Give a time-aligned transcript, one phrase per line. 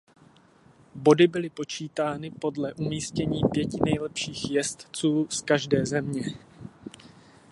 [0.95, 6.23] Body byly počítány podle umístění pěti nejlepších jezdců z každé země.